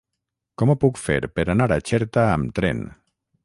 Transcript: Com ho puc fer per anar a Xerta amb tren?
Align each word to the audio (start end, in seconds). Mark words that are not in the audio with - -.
Com 0.61 0.71
ho 0.73 0.75
puc 0.83 0.97
fer 1.01 1.19
per 1.39 1.47
anar 1.55 1.67
a 1.75 1.79
Xerta 1.91 2.27
amb 2.33 2.59
tren? 2.61 2.85